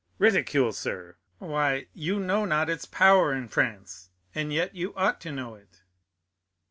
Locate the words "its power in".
2.71-3.47